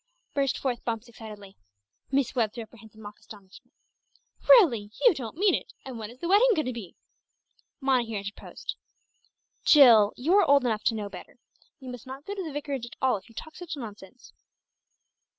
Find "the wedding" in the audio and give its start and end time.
6.17-6.49